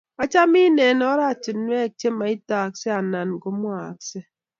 [0.23, 4.25] achamin eng' oratunuek chemaitaksei anan ko mwaaksei